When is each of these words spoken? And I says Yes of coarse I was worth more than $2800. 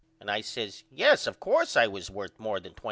And 0.19 0.31
I 0.31 0.41
says 0.41 0.83
Yes 0.89 1.27
of 1.27 1.39
coarse 1.39 1.77
I 1.77 1.85
was 1.85 2.09
worth 2.09 2.39
more 2.39 2.59
than 2.59 2.73
$2800. 2.73 2.77